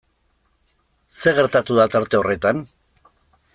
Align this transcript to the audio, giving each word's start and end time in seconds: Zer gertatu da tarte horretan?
Zer 1.19 1.35
gertatu 1.41 1.79
da 1.81 1.87
tarte 1.97 2.21
horretan? 2.21 2.67